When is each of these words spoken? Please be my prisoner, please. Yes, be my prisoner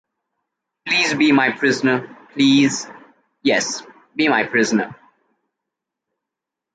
Please 0.87 1.13
be 1.13 1.31
my 1.31 1.51
prisoner, 1.51 2.17
please. 2.33 2.87
Yes, 3.43 3.83
be 4.15 4.27
my 4.29 4.43
prisoner 4.47 4.95